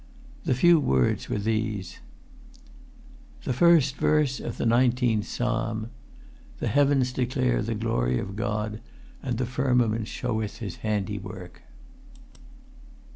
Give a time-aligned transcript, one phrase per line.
[0.45, 1.99] The few words were these:—
[3.43, 5.91] "The first verse of the nineteenth psalm:
[6.57, 8.81] "The heavens declare the glory of God;
[9.21, 11.61] and the firmament sheweth his handywork.